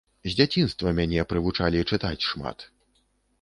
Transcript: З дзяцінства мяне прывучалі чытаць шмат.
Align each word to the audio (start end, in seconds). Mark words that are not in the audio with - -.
З 0.27 0.29
дзяцінства 0.37 0.93
мяне 0.99 1.25
прывучалі 1.33 1.83
чытаць 1.91 2.27
шмат. 2.29 2.67